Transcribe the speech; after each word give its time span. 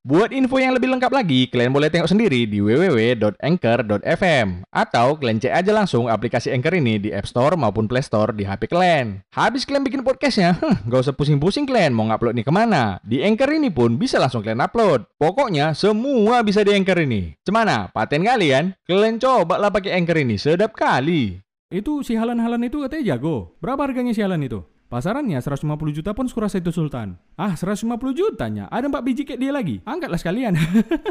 Buat 0.00 0.32
info 0.32 0.56
yang 0.56 0.72
lebih 0.72 0.88
lengkap 0.96 1.12
lagi, 1.12 1.44
kalian 1.52 1.76
boleh 1.76 1.92
tengok 1.92 2.08
sendiri 2.08 2.48
di 2.48 2.64
www.anchor.fm 2.64 4.64
atau 4.72 5.20
kalian 5.20 5.36
cek 5.36 5.52
aja 5.52 5.76
langsung 5.76 6.08
aplikasi 6.08 6.48
Anchor 6.56 6.72
ini 6.72 6.96
di 6.96 7.12
App 7.12 7.28
Store 7.28 7.52
maupun 7.52 7.84
Play 7.84 8.00
Store 8.00 8.32
di 8.32 8.48
HP 8.48 8.72
kalian. 8.72 9.20
Habis 9.36 9.68
kalian 9.68 9.84
bikin 9.84 10.00
podcastnya, 10.00 10.56
huh, 10.56 10.80
gak 10.88 11.04
usah 11.04 11.12
pusing-pusing 11.12 11.68
kalian 11.68 11.92
mau 11.92 12.08
ngupload 12.08 12.32
nih 12.32 12.48
ke 12.48 12.48
mana. 12.48 12.96
Di 13.04 13.20
Anchor 13.20 13.52
ini 13.52 13.68
pun 13.68 14.00
bisa 14.00 14.16
langsung 14.16 14.40
kalian 14.40 14.64
upload. 14.64 15.04
Pokoknya 15.20 15.76
semua 15.76 16.40
bisa 16.40 16.64
di 16.64 16.72
Anchor 16.72 17.04
ini. 17.04 17.36
Cemana? 17.44 17.92
Paten 17.92 18.24
kalian? 18.24 18.72
Kalian 18.88 19.20
coba 19.20 19.60
lah 19.60 19.68
pakai 19.68 20.00
Anchor 20.00 20.16
ini, 20.16 20.40
sedap 20.40 20.72
kali. 20.72 21.44
Itu 21.68 22.00
si 22.00 22.16
Halan-Halan 22.16 22.72
itu 22.72 22.80
katanya 22.80 23.12
jago. 23.12 23.52
Berapa 23.60 23.84
harganya 23.84 24.16
si 24.16 24.24
Halan 24.24 24.48
itu? 24.48 24.64
Pasarannya 24.90 25.38
150 25.38 25.70
juta 25.94 26.10
pun 26.18 26.26
sekurasa 26.26 26.58
itu 26.58 26.74
Sultan. 26.74 27.14
Ah, 27.38 27.54
150 27.54 28.10
jutanya. 28.10 28.66
Ada 28.74 28.90
4 28.90 29.06
biji 29.06 29.22
kayak 29.22 29.38
dia 29.38 29.54
lagi. 29.54 29.78
Angkatlah 29.86 30.18
sekalian. 30.18 30.58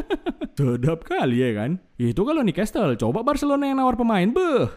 Sedap 0.60 1.08
kali 1.08 1.40
ya 1.40 1.56
kan? 1.56 1.80
Itu 1.96 2.28
kalau 2.28 2.44
Newcastle, 2.44 2.92
coba 3.00 3.24
Barcelona 3.24 3.72
yang 3.72 3.80
nawar 3.80 3.96
pemain. 3.96 4.28
Beuh. 4.28 4.68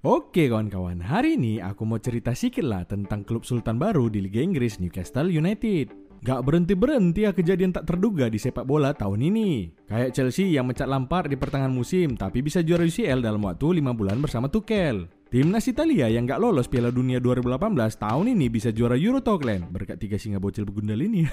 Oke 0.00 0.48
kawan-kawan, 0.48 1.04
hari 1.04 1.36
ini 1.36 1.60
aku 1.60 1.84
mau 1.84 2.00
cerita 2.00 2.32
sedikit 2.32 2.64
lah 2.64 2.88
tentang 2.88 3.20
klub 3.20 3.44
Sultan 3.44 3.76
baru 3.76 4.08
di 4.08 4.24
Liga 4.24 4.40
Inggris 4.40 4.78
Newcastle 4.78 5.28
United. 5.28 6.09
Gak 6.20 6.44
berhenti-berhenti 6.44 7.24
ya 7.24 7.32
kejadian 7.32 7.72
tak 7.72 7.88
terduga 7.88 8.28
di 8.28 8.36
sepak 8.36 8.68
bola 8.68 8.92
tahun 8.92 9.32
ini. 9.32 9.72
Kayak 9.88 10.12
Chelsea 10.12 10.52
yang 10.52 10.68
mencat 10.68 10.84
Lampard 10.84 11.32
di 11.32 11.40
pertengahan 11.40 11.72
musim 11.72 12.12
tapi 12.12 12.44
bisa 12.44 12.60
juara 12.60 12.84
UCL 12.84 13.24
dalam 13.24 13.40
waktu 13.40 13.80
5 13.80 13.96
bulan 13.96 14.20
bersama 14.20 14.52
Tuchel. 14.52 15.08
Timnas 15.32 15.64
Italia 15.64 16.12
yang 16.12 16.28
gak 16.28 16.36
lolos 16.36 16.68
Piala 16.68 16.92
Dunia 16.92 17.24
2018 17.24 17.72
tahun 17.96 18.26
ini 18.36 18.52
bisa 18.52 18.68
juara 18.68 19.00
Euro 19.00 19.24
Talkland 19.24 19.72
berkat 19.72 19.96
tiga 19.96 20.20
singa 20.20 20.36
bocil 20.36 20.68
begundal 20.68 21.00
ini. 21.00 21.24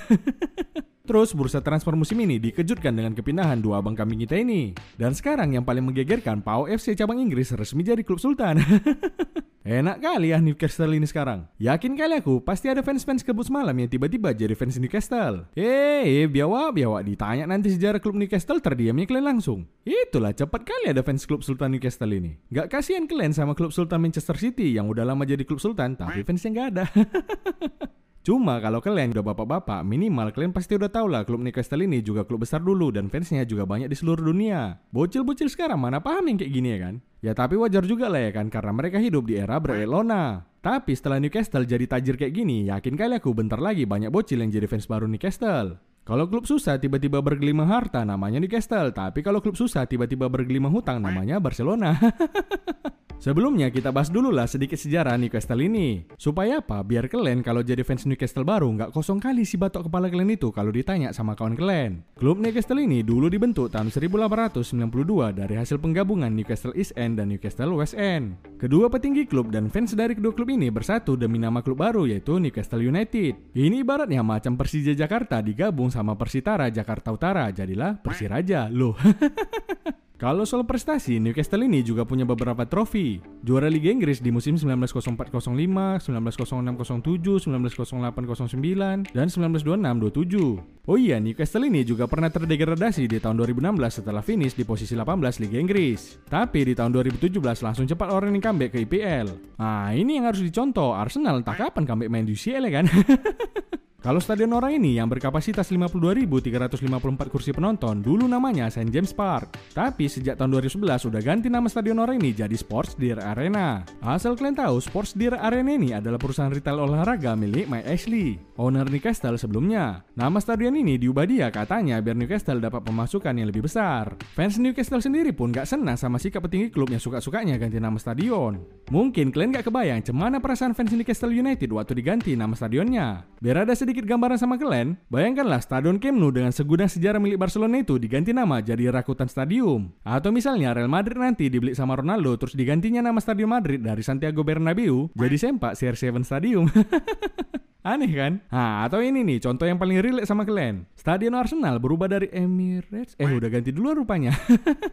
Terus 1.08 1.35
bursa 1.35 1.59
transfer 1.59 1.95
musim 1.95 2.19
ini 2.23 2.39
dikejutkan 2.39 2.91
dengan 2.91 3.15
kepindahan 3.15 3.59
dua 3.59 3.80
abang 3.80 3.95
kambing 3.95 4.23
kita 4.23 4.39
ini. 4.39 4.71
Dan 4.95 5.15
sekarang 5.15 5.55
yang 5.55 5.63
paling 5.63 5.83
menggegerkan, 5.83 6.43
Pau 6.43 6.67
FC 6.67 6.99
cabang 6.99 7.23
Inggris 7.23 7.55
resmi 7.55 7.83
jadi 7.83 8.03
klub 8.03 8.19
sultan. 8.19 8.59
Enak 9.67 9.99
kali 9.99 10.31
ya 10.31 10.39
Newcastle 10.39 10.95
ini 10.95 11.03
sekarang. 11.03 11.43
Yakin 11.59 11.99
kali 11.99 12.23
aku, 12.23 12.39
pasti 12.39 12.71
ada 12.71 12.79
fans-fans 12.79 13.19
kebut 13.19 13.51
semalam 13.51 13.75
yang 13.75 13.91
tiba-tiba 13.91 14.31
jadi 14.31 14.55
fans 14.55 14.79
Newcastle. 14.79 15.43
Eh, 15.59 16.23
biawa, 16.23 16.71
biawa, 16.71 17.03
ditanya 17.03 17.43
nanti 17.43 17.75
sejarah 17.75 17.99
klub 17.99 18.15
Newcastle 18.15 18.63
terdiamnya 18.63 19.03
kalian 19.03 19.27
langsung. 19.27 19.67
Itulah, 19.83 20.31
cepat 20.31 20.63
kali 20.63 20.95
ada 20.95 21.03
fans 21.03 21.27
klub 21.27 21.43
Sultan 21.43 21.75
Newcastle 21.75 22.15
ini. 22.15 22.39
Gak 22.47 22.71
kasihan 22.71 23.11
kalian 23.11 23.35
sama 23.35 23.59
klub 23.59 23.75
Sultan 23.75 23.99
Manchester 24.07 24.39
City 24.39 24.71
yang 24.71 24.87
udah 24.87 25.03
lama 25.03 25.27
jadi 25.27 25.43
klub 25.43 25.59
Sultan, 25.59 25.99
tapi 25.99 26.23
fansnya 26.23 26.55
gak 26.55 26.67
ada. 26.71 26.85
Cuma 28.25 28.59
kalau 28.59 28.83
kalian 28.83 29.15
udah 29.15 29.23
bapak-bapak, 29.33 29.87
minimal 29.87 30.29
kalian 30.35 30.51
pasti 30.51 30.75
udah 30.75 30.91
tau 30.91 31.07
lah 31.07 31.23
klub 31.23 31.39
Newcastle 31.39 31.79
ini 31.79 32.03
juga 32.03 32.27
klub 32.27 32.43
besar 32.43 32.59
dulu 32.59 32.91
dan 32.91 33.07
fansnya 33.07 33.47
juga 33.47 33.63
banyak 33.63 33.87
di 33.87 33.95
seluruh 33.95 34.27
dunia. 34.29 34.83
Bocil-bocil 34.91 35.47
sekarang 35.47 35.79
mana 35.79 36.03
paham 36.03 36.27
yang 36.27 36.37
kayak 36.41 36.51
gini 36.51 36.69
ya 36.75 36.79
kan? 36.83 36.95
Ya 37.23 37.31
tapi 37.31 37.55
wajar 37.55 37.87
juga 37.87 38.11
lah 38.11 38.21
ya 38.27 38.31
kan 38.36 38.52
karena 38.52 38.71
mereka 38.75 38.99
hidup 38.99 39.31
di 39.31 39.39
era 39.39 39.58
Barcelona. 39.58 40.43
Tapi 40.59 40.92
setelah 40.92 41.23
Newcastle 41.23 41.64
jadi 41.64 41.87
tajir 41.87 42.19
kayak 42.19 42.36
gini, 42.36 42.67
yakin 42.67 42.99
kali 42.99 43.23
aku 43.23 43.31
bentar 43.31 43.64
lagi 43.64 43.87
banyak 43.87 44.11
bocil 44.11 44.43
yang 44.43 44.52
jadi 44.52 44.67
fans 44.67 44.92
baru 44.92 45.08
Newcastle. 45.08 45.80
Kalau 46.07 46.23
klub 46.31 46.47
susah 46.47 46.79
tiba-tiba 46.79 47.19
bergelimang 47.19 47.67
harta 47.67 48.07
namanya 48.07 48.39
Newcastle, 48.39 48.95
tapi 48.95 49.19
kalau 49.19 49.43
klub 49.43 49.59
susah 49.59 49.83
tiba-tiba 49.83 50.31
bergelimang 50.31 50.71
hutang 50.71 51.03
namanya 51.03 51.35
Barcelona. 51.35 51.99
Sebelumnya 53.17 53.73
kita 53.73 53.89
bahas 53.89 54.13
dulu 54.13 54.29
lah 54.29 54.45
sedikit 54.45 54.77
sejarah 54.77 55.17
Newcastle 55.17 55.57
ini. 55.57 56.05
Supaya 56.21 56.61
apa? 56.61 56.85
Biar 56.85 57.09
kalian 57.09 57.41
kalau 57.41 57.65
jadi 57.65 57.81
fans 57.81 58.05
Newcastle 58.05 58.45
baru 58.45 58.69
nggak 58.77 58.93
kosong 58.93 59.17
kali 59.17 59.41
si 59.41 59.57
batok 59.57 59.89
kepala 59.89 60.05
kalian 60.05 60.37
itu 60.37 60.53
kalau 60.53 60.69
ditanya 60.69 61.09
sama 61.09 61.33
kawan 61.33 61.57
kalian. 61.57 62.05
Klub 62.13 62.37
Newcastle 62.37 62.77
ini 62.77 63.01
dulu 63.01 63.25
dibentuk 63.25 63.73
tahun 63.73 63.89
1892 63.89 65.33
dari 65.33 65.55
hasil 65.57 65.81
penggabungan 65.81 66.29
Newcastle 66.29 66.77
East 66.77 66.93
End 66.93 67.17
dan 67.17 67.33
Newcastle 67.33 67.73
West 67.73 67.97
End. 67.97 68.37
Kedua 68.61 68.85
petinggi 68.85 69.25
klub 69.25 69.49
dan 69.49 69.73
fans 69.73 69.97
dari 69.97 70.13
kedua 70.13 70.37
klub 70.37 70.53
ini 70.53 70.69
bersatu 70.69 71.17
demi 71.17 71.41
nama 71.41 71.65
klub 71.65 71.81
baru 71.81 72.05
yaitu 72.05 72.37
Newcastle 72.37 72.85
United. 72.85 73.33
Ini 73.57 73.81
ibaratnya 73.81 74.21
macam 74.21 74.53
Persija 74.53 74.93
Jakarta 74.93 75.41
digabung 75.41 75.89
sama 75.97 76.13
Persitara 76.13 76.69
Jakarta 76.69 77.09
Utara 77.09 77.49
jadilah 77.49 77.97
Persiraja. 77.97 78.69
Loh. 78.69 78.93
Kalau 80.17 80.49
soal 80.49 80.65
prestasi, 80.65 81.21
Newcastle 81.21 81.61
ini 81.69 81.85
juga 81.85 82.02
punya 82.02 82.25
beberapa 82.25 82.65
trofi. 82.65 83.21
Juara 83.45 83.69
Liga 83.69 83.93
Inggris 83.93 84.17
di 84.17 84.33
musim 84.33 84.57
1904-05, 84.57 85.53
1906-07, 86.02 87.45
1908-09, 87.45 89.13
dan 89.13 89.27
1926-27. 89.30 90.89
Oh 90.89 90.97
iya, 90.97 91.21
Newcastle 91.21 91.69
ini 91.69 91.86
juga 91.86 92.09
pernah 92.09 92.33
terdegradasi 92.33 93.05
di 93.05 93.21
tahun 93.21 93.45
2016 93.45 94.02
setelah 94.02 94.25
finish 94.25 94.57
di 94.57 94.65
posisi 94.65 94.97
18 94.97 95.37
Liga 95.45 95.61
Inggris. 95.61 96.17
Tapi 96.25 96.65
di 96.65 96.73
tahun 96.73 96.97
2017 96.97 97.37
langsung 97.61 97.86
cepat 97.86 98.09
orang 98.09 98.33
yang 98.33 98.41
comeback 98.41 98.73
ke 98.73 98.89
IPL. 98.89 99.37
Nah, 99.61 99.93
ini 99.93 100.17
yang 100.17 100.25
harus 100.25 100.41
dicontoh. 100.41 100.97
Arsenal 100.97 101.45
entah 101.45 101.53
kapan 101.53 101.86
comeback 101.86 102.09
main 102.09 102.25
di 102.25 102.33
UCL 102.33 102.65
ya 102.65 102.81
kan? 102.81 102.89
Kalau 104.07 104.23
stadion 104.23 104.55
orang 104.55 104.79
ini 104.79 104.95
yang 104.95 105.11
berkapasitas 105.11 105.67
52.354 105.67 107.27
kursi 107.27 107.51
penonton 107.51 107.99
dulu 107.99 108.23
namanya 108.23 108.71
St. 108.71 108.87
James 108.87 109.11
Park. 109.11 109.59
Tapi 109.75 110.07
sejak 110.07 110.39
tahun 110.39 110.63
2011 110.63 111.11
sudah 111.11 111.19
ganti 111.19 111.51
nama 111.51 111.67
stadion 111.67 111.99
orang 111.99 112.15
ini 112.15 112.31
jadi 112.31 112.55
Sports 112.55 112.95
Deer 112.95 113.19
Arena. 113.19 113.83
Asal 113.99 114.39
kalian 114.39 114.55
tahu, 114.55 114.79
Sports 114.79 115.11
Deer 115.11 115.35
Arena 115.35 115.75
ini 115.75 115.91
adalah 115.91 116.15
perusahaan 116.15 116.47
retail 116.47 116.87
olahraga 116.87 117.35
milik 117.35 117.67
Mike 117.67 117.83
Ashley, 117.83 118.39
owner 118.55 118.87
Newcastle 118.87 119.35
sebelumnya. 119.35 120.07
Nama 120.15 120.39
stadion 120.39 120.79
ini 120.79 120.95
diubah 120.95 121.27
dia 121.27 121.51
katanya 121.51 121.99
biar 121.99 122.15
Newcastle 122.15 122.63
dapat 122.63 122.87
pemasukan 122.87 123.35
yang 123.35 123.51
lebih 123.51 123.67
besar. 123.67 124.15
Fans 124.31 124.55
Newcastle 124.55 125.03
sendiri 125.03 125.35
pun 125.35 125.51
gak 125.51 125.67
senang 125.67 125.99
sama 125.99 126.15
sikap 126.15 126.47
petinggi 126.47 126.71
klub 126.71 126.87
yang 126.87 127.03
suka-sukanya 127.03 127.59
ganti 127.59 127.75
nama 127.75 127.99
stadion. 127.99 128.63
Mungkin 128.88 129.35
kalian 129.35 129.51
gak 129.51 129.68
kebayang 129.68 130.00
cemana 130.00 130.39
perasaan 130.39 130.71
fans 130.71 130.95
Newcastle 130.95 131.35
United 131.35 131.68
waktu 131.75 131.91
diganti 131.91 132.39
nama 132.39 132.56
stadionnya. 132.56 133.27
Biar 133.44 133.68
ada 133.68 133.75
sedikit 133.75 133.96
gambaran 134.06 134.38
sama 134.38 134.59
kalian, 134.59 135.00
bayangkanlah 135.09 135.63
Stadion 135.63 135.97
Camp 135.97 136.19
Nou 136.19 136.30
dengan 136.30 136.53
segudang 136.53 136.85
sejarah 136.85 137.18
milik 137.18 137.41
Barcelona 137.41 137.81
itu 137.81 137.97
diganti 137.97 138.35
nama 138.35 138.62
jadi 138.62 138.94
Rakuten 138.94 139.25
Stadium. 139.25 139.89
Atau 140.06 140.30
misalnya 140.30 140.75
Real 140.75 140.91
Madrid 140.91 141.18
nanti 141.18 141.50
dibeli 141.50 141.74
sama 141.74 141.97
Ronaldo 141.97 142.38
terus 142.38 142.53
digantinya 142.53 143.01
nama 143.01 143.18
Stadion 143.18 143.50
Madrid 143.50 143.81
dari 143.81 144.06
Santiago 144.06 144.45
Bernabeu 144.45 145.09
jadi 145.15 145.38
Sempak 145.39 145.74
CR7 145.74 146.21
Stadium. 146.21 146.69
Aneh 147.88 148.12
kan? 148.12 148.44
Nah, 148.51 148.83
atau 148.83 149.00
ini 149.00 149.24
nih, 149.24 149.39
contoh 149.39 149.63
yang 149.63 149.80
paling 149.80 150.03
relate 150.03 150.27
sama 150.27 150.44
kalian. 150.44 150.83
Stadion 151.00 151.31
Arsenal 151.39 151.80
berubah 151.80 152.12
dari 152.12 152.27
Emirates, 152.36 153.15
eh 153.15 153.31
udah 153.31 153.47
ganti 153.47 153.71
duluan 153.71 154.03
rupanya. 154.03 154.36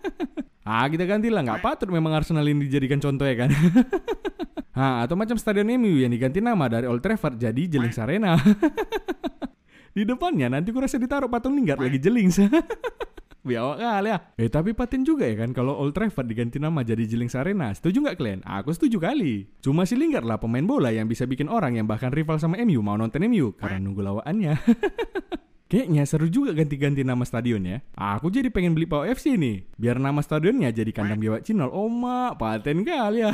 ah, 0.68 0.86
kita 0.86 1.02
ganti 1.02 1.26
lah, 1.26 1.42
nggak 1.42 1.58
patut 1.58 1.90
memang 1.90 2.14
Arsenal 2.14 2.46
ini 2.46 2.70
dijadikan 2.70 3.02
contoh 3.02 3.26
ya 3.26 3.34
kan? 3.34 3.50
Ha, 4.74 5.06
atau 5.06 5.14
macam 5.14 5.38
stadion 5.38 5.70
MU 5.78 6.02
yang 6.02 6.10
diganti 6.10 6.42
nama 6.42 6.66
dari 6.66 6.90
Old 6.90 6.98
Trafford 6.98 7.38
jadi 7.38 7.62
Jelings 7.70 7.98
Arena. 8.02 8.34
Di 9.94 10.02
depannya 10.02 10.50
nanti 10.50 10.74
kurasa 10.74 10.98
ditaruh 10.98 11.30
patung 11.30 11.54
Lingard 11.54 11.78
lagi 11.78 12.02
Jelings. 12.02 12.42
Biawak 13.46 13.76
kali 13.78 14.08
ya. 14.10 14.18
Eh 14.34 14.50
tapi 14.50 14.74
paten 14.74 15.06
juga 15.06 15.30
ya 15.30 15.46
kan 15.46 15.54
kalau 15.54 15.78
Old 15.78 15.94
Trafford 15.94 16.26
diganti 16.26 16.58
nama 16.58 16.82
jadi 16.82 17.06
Jelings 17.06 17.38
Arena. 17.38 17.70
Setuju 17.70 18.02
nggak 18.02 18.16
kalian? 18.18 18.40
Aku 18.42 18.74
setuju 18.74 18.98
kali. 18.98 19.46
Cuma 19.62 19.86
si 19.86 19.94
Lingard 19.94 20.26
lah 20.26 20.42
pemain 20.42 20.64
bola 20.66 20.90
yang 20.90 21.06
bisa 21.06 21.22
bikin 21.22 21.46
orang 21.46 21.78
yang 21.78 21.86
bahkan 21.86 22.10
rival 22.10 22.42
sama 22.42 22.58
MU 22.66 22.82
mau 22.82 22.98
nonton 22.98 23.22
MU 23.30 23.54
karena 23.54 23.78
nunggu 23.78 24.02
lawaannya. 24.02 24.58
Kayaknya 25.70 26.02
seru 26.08 26.26
juga 26.26 26.50
ganti-ganti 26.56 27.06
nama 27.06 27.22
stadion 27.22 27.62
ya. 27.62 27.78
Aku 27.94 28.32
jadi 28.32 28.50
pengen 28.50 28.74
beli 28.74 28.90
Pau 28.90 29.06
FC 29.06 29.38
nih. 29.38 29.70
Biar 29.78 30.02
nama 30.02 30.18
stadionnya 30.18 30.74
jadi 30.74 30.90
kandang 30.90 31.22
biawak 31.22 31.46
Cinol. 31.46 31.70
Oh 31.70 31.86
mak, 31.86 32.40
paten 32.42 32.82
kali 32.82 33.22
ya. 33.22 33.32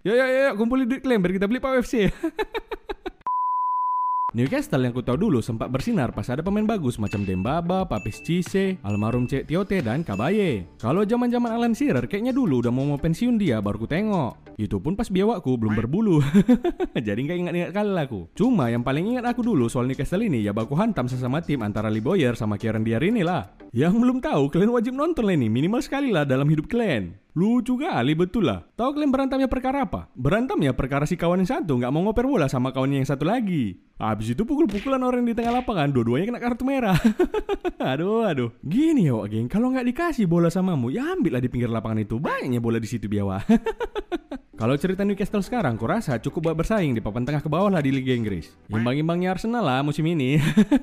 Yuk, 0.00 0.16
yuk, 0.16 0.30
yuk, 0.32 0.52
kumpulin 0.56 0.88
duit 0.88 1.04
kalian 1.04 1.20
biar 1.20 1.36
kita 1.36 1.44
beli 1.44 1.60
Pau 1.60 1.76
FC. 1.76 2.08
Newcastle 4.30 4.80
yang 4.80 4.96
ku 4.96 5.04
tahu 5.04 5.18
dulu 5.28 5.44
sempat 5.44 5.68
bersinar 5.68 6.14
pas 6.16 6.24
ada 6.32 6.40
pemain 6.40 6.64
bagus 6.64 6.96
macam 6.96 7.20
Dembaba, 7.20 7.84
Papis 7.84 8.24
Cisse, 8.24 8.80
almarhum 8.80 9.28
Cek 9.28 9.44
Tiote 9.44 9.84
dan 9.84 10.00
Kabaye. 10.00 10.64
Kalau 10.80 11.04
zaman-zaman 11.04 11.52
Alan 11.52 11.76
Shearer 11.76 12.08
kayaknya 12.08 12.32
dulu 12.32 12.64
udah 12.64 12.72
mau 12.72 12.88
mau 12.88 12.96
pensiun 12.96 13.36
dia 13.36 13.60
baru 13.60 13.84
ku 13.84 13.90
tengok. 13.90 14.49
Itu 14.60 14.76
pun 14.76 14.92
pas 14.92 15.08
biawakku 15.08 15.56
belum 15.56 15.72
berbulu. 15.72 16.20
Jadi 17.08 17.20
nggak 17.24 17.38
ingat-ingat 17.40 17.70
kali 17.72 17.96
aku. 17.96 18.28
Cuma 18.36 18.68
yang 18.68 18.84
paling 18.84 19.16
ingat 19.16 19.24
aku 19.32 19.40
dulu 19.40 19.72
soal 19.72 19.88
Newcastle 19.88 20.20
ini 20.20 20.44
ya 20.44 20.52
baku 20.52 20.76
hantam 20.76 21.08
sesama 21.08 21.40
tim 21.40 21.64
antara 21.64 21.88
Lee 21.88 22.04
Boyer 22.04 22.36
sama 22.36 22.60
Kieran 22.60 22.84
Diar 22.84 23.00
ini 23.00 23.24
lah. 23.24 23.56
Yang 23.72 23.96
belum 23.96 24.20
tahu 24.20 24.52
kalian 24.52 24.76
wajib 24.76 24.92
nonton 24.92 25.24
lah 25.24 25.32
ini 25.32 25.48
minimal 25.48 25.80
sekali 25.80 26.12
lah 26.12 26.28
dalam 26.28 26.44
hidup 26.44 26.68
kalian. 26.68 27.16
Lucu 27.32 27.80
kali 27.80 28.12
betul 28.12 28.52
lah. 28.52 28.60
Tahu 28.76 29.00
kalian 29.00 29.08
berantamnya 29.08 29.48
perkara 29.48 29.88
apa? 29.88 30.12
Berantamnya 30.12 30.76
perkara 30.76 31.08
si 31.08 31.16
kawan 31.16 31.40
yang 31.40 31.48
satu 31.48 31.80
nggak 31.80 31.88
mau 31.88 32.04
ngoper 32.04 32.28
bola 32.28 32.44
sama 32.44 32.68
kawannya 32.68 33.00
yang 33.00 33.08
satu 33.08 33.24
lagi. 33.24 33.80
Habis 33.96 34.36
itu 34.36 34.44
pukul-pukulan 34.44 35.00
orang 35.00 35.24
di 35.24 35.36
tengah 35.36 35.60
lapangan, 35.60 35.92
dua-duanya 35.92 36.32
kena 36.32 36.40
kartu 36.40 36.64
merah. 36.64 36.96
aduh, 37.92 38.24
aduh. 38.24 38.50
Gini 38.64 39.12
ya, 39.12 39.20
geng. 39.28 39.44
Kalau 39.48 39.68
nggak 39.72 39.84
dikasih 39.92 40.24
bola 40.24 40.48
samamu, 40.48 40.88
ya 40.88 41.16
ambillah 41.16 41.40
di 41.40 41.52
pinggir 41.52 41.68
lapangan 41.68 42.00
itu. 42.00 42.16
Banyaknya 42.16 42.64
bola 42.64 42.80
di 42.80 42.88
situ 42.88 43.12
biawa. 43.12 43.44
Kalau 44.60 44.76
cerita 44.76 45.08
Newcastle 45.08 45.40
sekarang, 45.40 45.80
kurasa 45.80 46.20
cukup 46.20 46.52
buat 46.52 46.56
bersaing 46.60 46.92
di 46.92 47.00
papan 47.00 47.24
tengah 47.24 47.40
ke 47.40 47.48
bawah 47.48 47.72
lah 47.72 47.80
di 47.80 47.88
Liga 47.88 48.12
Inggris. 48.12 48.52
Imbang-imbangnya 48.68 49.32
Arsenal 49.32 49.64
lah 49.64 49.80
musim 49.80 50.04
ini. 50.04 50.36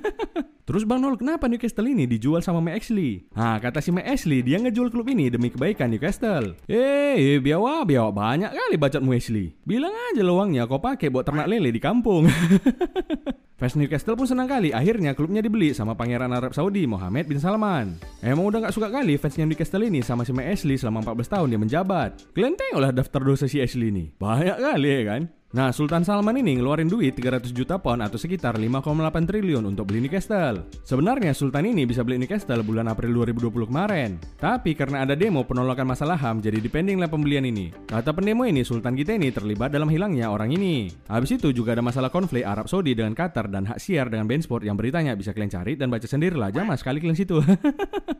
Terus 0.68 0.82
Bang 0.82 0.98
Nol, 0.98 1.14
kenapa 1.14 1.46
Newcastle 1.46 1.86
ini 1.86 2.10
dijual 2.10 2.42
sama 2.42 2.58
Matt 2.58 2.82
Ashley? 2.82 3.30
Nah, 3.38 3.62
kata 3.62 3.78
si 3.78 3.94
Matt 3.94 4.10
Ashley, 4.10 4.42
dia 4.42 4.58
ngejual 4.58 4.90
klub 4.90 5.06
ini 5.14 5.30
demi 5.30 5.54
kebaikan 5.54 5.94
Newcastle. 5.94 6.58
Eh, 6.66 7.38
biawa, 7.38 7.86
biawa 7.86 8.10
banyak 8.10 8.50
kali 8.50 8.82
bacotmu 8.82 9.14
Ashley. 9.14 9.54
Bilang 9.62 9.94
aja 9.94 10.26
uangnya 10.26 10.66
kau 10.66 10.82
pakai 10.82 11.14
buat 11.14 11.30
ternak 11.30 11.46
lele 11.46 11.70
di 11.70 11.78
kampung. 11.78 12.26
Fans 13.57 13.74
Newcastle 13.74 14.13
pun 14.13 14.30
senang 14.30 14.45
kali, 14.45 14.69
akhirnya 14.69 15.18
klubnya 15.18 15.42
dibeli 15.42 15.74
sama 15.74 15.98
Pangeran 15.98 16.30
Arab 16.30 16.54
Saudi 16.54 16.86
Mohammed 16.86 17.25
bin 17.25 17.42
Salman. 17.42 17.98
Emang 18.21 18.45
udah 18.45 18.69
gak 18.69 18.75
suka 18.77 18.94
kali 18.94 19.18
fansnya 19.18 19.50
Newcastle 19.50 19.81
ini 19.81 20.06
sama 20.06 20.21
si 20.21 20.30
Ashley 20.30 20.77
selama 20.77 21.01
14 21.01 21.25
tahun 21.25 21.48
dia 21.50 21.57
menjabat. 21.65 22.38
Kalian 22.38 22.54
tengoklah 22.54 22.94
daftar 22.94 23.18
dosa 23.25 23.50
si 23.50 23.57
Ashley 23.57 23.89
ini. 23.89 24.13
Banyak 24.21 24.62
kali 24.62 24.89
ya 24.94 25.01
kan? 25.09 25.21
Nah, 25.57 25.74
Sultan 25.74 26.06
Salman 26.06 26.38
ini 26.38 26.62
ngeluarin 26.62 26.86
duit 26.86 27.18
300 27.18 27.50
juta 27.50 27.81
pound 27.81 28.06
atau 28.06 28.13
sekitar 28.13 28.62
5,8 28.62 29.25
triliun 29.25 29.65
untuk 29.65 29.89
beli 29.89 30.06
Newcastle. 30.06 30.69
Sebenarnya 30.86 31.33
Sultan 31.33 31.65
ini 31.65 31.81
bisa 31.89 32.06
beli 32.06 32.21
Newcastle 32.21 32.62
bulan 32.62 32.86
April 32.86 33.25
2020 33.25 33.65
kemarin. 33.65 34.21
Tapi 34.38 34.77
karena 34.77 35.01
ada 35.01 35.18
demo 35.18 35.42
penolakan 35.50 35.98
masalah 35.98 36.13
HAM 36.13 36.45
jadi 36.45 36.62
dipending 36.62 37.01
lah 37.01 37.09
pembelian 37.09 37.42
ini. 37.42 37.74
Kata 37.89 38.13
pendemo 38.13 38.45
ini 38.45 38.62
Sultan 38.62 38.94
kita 38.94 39.18
ini 39.18 39.33
terlibat 39.33 39.74
dalam 39.74 39.89
hilangnya 39.89 40.30
orang 40.30 40.54
ini. 40.54 40.94
Habis 41.09 41.42
itu 41.42 41.50
juga 41.50 41.74
ada 41.74 41.81
masalah 41.81 42.13
konflik 42.13 42.45
Arab 42.45 42.69
Saudi 42.69 42.94
dengan 42.94 43.18
Qatar 43.18 43.50
dan 43.50 43.65
hak 43.65 43.81
siar 43.81 44.13
dengan 44.13 44.30
Bensport 44.30 44.62
yang 44.62 44.77
beritanya 44.77 45.18
bisa 45.18 45.33
kalian 45.33 45.50
cari 45.50 45.74
dan 45.74 45.89
baca 45.89 46.06
sendirilah 46.06 46.54
aja 46.54 46.62
mas 46.62 46.86
sekali 46.86 47.01
kalian 47.01 47.18
situ. 47.18 47.42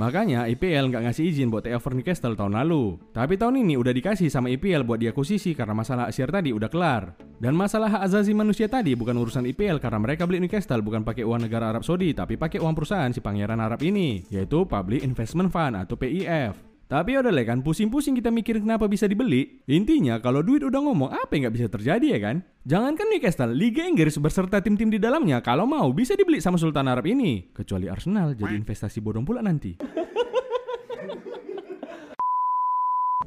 Makanya 0.00 0.48
IPL 0.48 0.88
nggak 0.88 1.12
ngasih 1.12 1.28
izin 1.28 1.52
buat 1.52 1.60
takeover 1.60 1.92
Newcastle 1.92 2.32
tahun 2.32 2.56
lalu. 2.56 2.96
Tapi 3.12 3.36
tahun 3.36 3.60
ini 3.60 3.76
udah 3.76 3.92
dikasih 3.92 4.32
sama 4.32 4.48
IPL 4.48 4.88
buat 4.88 4.96
diakusisi 4.96 5.52
karena 5.52 5.76
masalah 5.76 6.08
asyir 6.08 6.32
tadi 6.32 6.56
udah 6.56 6.72
kelar. 6.72 7.20
Dan 7.36 7.52
masalah 7.52 7.92
hak 7.92 8.08
azazi 8.08 8.32
manusia 8.32 8.64
tadi 8.64 8.96
bukan 8.96 9.12
urusan 9.20 9.44
IPL 9.52 9.76
karena 9.76 10.00
mereka 10.00 10.24
beli 10.24 10.40
Newcastle 10.40 10.80
bukan 10.80 11.04
pakai 11.04 11.28
uang 11.28 11.44
negara 11.44 11.76
Arab 11.76 11.84
Saudi 11.84 12.16
tapi 12.16 12.40
pakai 12.40 12.64
uang 12.64 12.72
perusahaan 12.72 13.12
si 13.12 13.20
pangeran 13.20 13.60
Arab 13.60 13.84
ini, 13.84 14.24
yaitu 14.32 14.64
Public 14.64 15.04
Investment 15.04 15.52
Fund 15.52 15.76
atau 15.76 16.00
PIF. 16.00 16.69
Tapi 16.90 17.14
udah 17.14 17.30
lah 17.30 17.46
kan, 17.46 17.62
pusing-pusing 17.62 18.18
kita 18.18 18.34
mikirin 18.34 18.66
kenapa 18.66 18.90
bisa 18.90 19.06
dibeli. 19.06 19.62
Intinya 19.70 20.18
kalau 20.18 20.42
duit 20.42 20.66
udah 20.66 20.82
ngomong, 20.82 21.14
apa 21.14 21.38
yang 21.38 21.46
nggak 21.46 21.54
bisa 21.54 21.66
terjadi 21.70 22.02
ya 22.02 22.18
kan? 22.18 22.42
Jangankan 22.66 23.06
Newcastle, 23.14 23.54
Liga 23.54 23.86
Inggris 23.86 24.18
beserta 24.18 24.58
tim-tim 24.58 24.90
di 24.90 24.98
dalamnya 24.98 25.38
kalau 25.38 25.70
mau 25.70 25.86
bisa 25.94 26.18
dibeli 26.18 26.42
sama 26.42 26.58
Sultan 26.58 26.90
Arab 26.90 27.06
ini. 27.06 27.54
Kecuali 27.54 27.86
Arsenal 27.86 28.34
jadi 28.34 28.58
investasi 28.58 28.98
bodong 28.98 29.22
pula 29.22 29.38
nanti. 29.38 29.78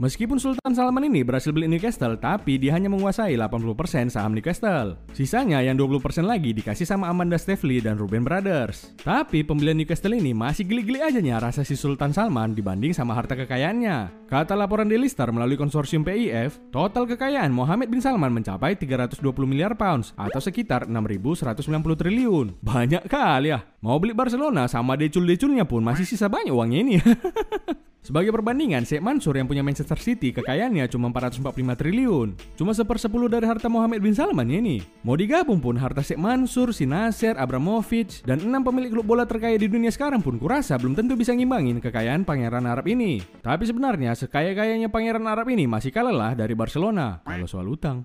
Meskipun 0.01 0.41
Sultan 0.41 0.73
Salman 0.73 1.05
ini 1.05 1.21
berhasil 1.21 1.53
beli 1.53 1.69
Newcastle, 1.69 2.17
tapi 2.17 2.57
dia 2.57 2.73
hanya 2.73 2.89
menguasai 2.89 3.37
80% 3.37 4.09
saham 4.09 4.33
Newcastle. 4.33 4.97
Sisanya 5.13 5.61
yang 5.61 5.77
20% 5.77 6.25
lagi 6.25 6.49
dikasih 6.49 6.89
sama 6.89 7.13
Amanda 7.13 7.37
Stevely 7.37 7.77
dan 7.77 8.01
Ruben 8.01 8.25
Brothers. 8.25 8.89
Tapi 9.05 9.45
pembelian 9.45 9.77
Newcastle 9.77 10.17
ini 10.17 10.33
masih 10.33 10.65
geli-geli 10.65 10.97
aja 10.97 11.21
nya 11.21 11.37
rasa 11.37 11.61
si 11.61 11.77
Sultan 11.77 12.09
Salman 12.09 12.57
dibanding 12.57 12.89
sama 12.89 13.13
harta 13.13 13.37
kekayaannya. 13.37 14.25
Kata 14.25 14.57
laporan 14.57 14.89
Daily 14.89 15.05
Star 15.05 15.29
melalui 15.29 15.61
konsorsium 15.61 16.01
PIF, 16.01 16.57
total 16.73 17.05
kekayaan 17.05 17.53
Mohammed 17.53 17.93
bin 17.93 18.01
Salman 18.01 18.33
mencapai 18.33 18.73
320 18.73 19.21
miliar 19.45 19.77
pounds 19.77 20.17
atau 20.17 20.41
sekitar 20.41 20.89
6.190 20.89 21.53
triliun. 22.01 22.57
Banyak 22.65 23.05
kali 23.05 23.53
ya. 23.53 23.61
Mau 23.85 24.01
beli 24.01 24.17
Barcelona 24.17 24.65
sama 24.65 24.97
decul-deculnya 24.97 25.69
pun 25.69 25.85
masih 25.85 26.09
sisa 26.09 26.25
banyak 26.25 26.49
uangnya 26.49 26.79
ini. 26.81 26.97
Sebagai 28.03 28.35
perbandingan, 28.35 28.83
Sheikh 28.83 28.99
Mansur 28.99 29.39
yang 29.39 29.47
punya 29.47 29.63
Manchester 29.63 29.95
City 29.95 30.35
kekayaannya 30.35 30.91
cuma 30.91 31.07
445 31.07 31.55
triliun. 31.79 32.35
Cuma 32.59 32.75
sepersepuluh 32.75 33.31
dari 33.31 33.47
harta 33.47 33.71
Mohammed 33.71 34.03
bin 34.03 34.11
Salman 34.11 34.51
ya 34.51 34.59
ini. 34.59 34.83
Mau 35.07 35.15
digabung 35.15 35.63
pun 35.63 35.79
harta 35.79 36.03
Sheikh 36.03 36.19
Mansur, 36.19 36.75
si 36.75 36.83
Nasser, 36.83 37.39
Abramovich, 37.39 38.19
dan 38.27 38.43
enam 38.43 38.59
pemilik 38.59 38.91
klub 38.91 39.07
bola 39.07 39.23
terkaya 39.23 39.55
di 39.55 39.71
dunia 39.71 39.87
sekarang 39.87 40.19
pun 40.19 40.35
kurasa 40.35 40.75
belum 40.75 40.99
tentu 40.99 41.15
bisa 41.15 41.31
ngimbangin 41.31 41.79
kekayaan 41.79 42.27
pangeran 42.27 42.67
Arab 42.67 42.91
ini. 42.91 43.23
Tapi 43.39 43.63
sebenarnya 43.63 44.19
sekaya-kayanya 44.19 44.91
pangeran 44.91 45.23
Arab 45.23 45.47
ini 45.47 45.63
masih 45.63 45.95
kalah 45.95 46.11
lah 46.11 46.31
dari 46.35 46.51
Barcelona 46.59 47.23
kalau 47.23 47.47
soal 47.47 47.71
utang. 47.71 48.03